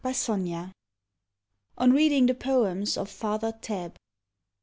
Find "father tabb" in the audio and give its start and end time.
3.07-3.97